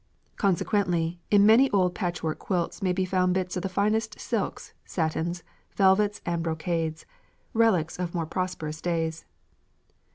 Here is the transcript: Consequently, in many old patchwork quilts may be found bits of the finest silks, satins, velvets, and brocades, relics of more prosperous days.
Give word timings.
Consequently, 0.35 1.19
in 1.29 1.45
many 1.45 1.69
old 1.69 1.93
patchwork 1.93 2.39
quilts 2.39 2.81
may 2.81 2.91
be 2.91 3.05
found 3.05 3.35
bits 3.35 3.55
of 3.55 3.61
the 3.61 3.69
finest 3.69 4.19
silks, 4.19 4.73
satins, 4.83 5.43
velvets, 5.75 6.21
and 6.25 6.41
brocades, 6.41 7.05
relics 7.53 7.99
of 7.99 8.15
more 8.15 8.25
prosperous 8.25 8.81
days. 8.81 9.25